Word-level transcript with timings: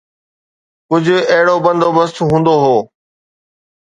ڪجهه 0.89 1.19
اهڙو 1.33 1.55
بندوبست 1.65 2.15
هوندو 2.27 2.55
هو. 2.63 2.77